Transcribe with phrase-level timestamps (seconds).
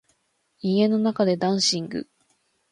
[0.63, 2.09] 家の中でダンシング